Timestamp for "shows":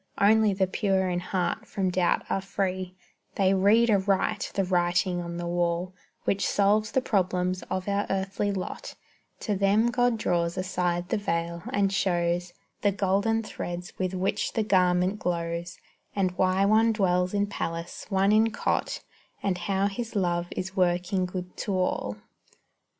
11.93-12.51